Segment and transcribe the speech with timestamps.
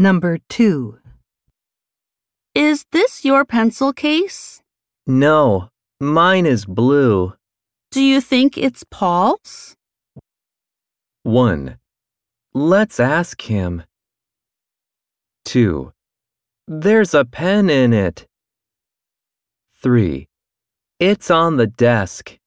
[0.00, 1.00] Number 2.
[2.54, 4.62] Is this your pencil case?
[5.08, 7.34] No, mine is blue.
[7.90, 9.74] Do you think it's Paul's?
[11.24, 11.78] 1.
[12.54, 13.82] Let's ask him.
[15.46, 15.92] 2.
[16.68, 18.28] There's a pen in it.
[19.82, 20.28] 3.
[21.00, 22.37] It's on the desk.